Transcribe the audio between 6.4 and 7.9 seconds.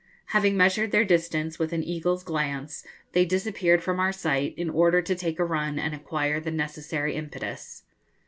necessary impetus.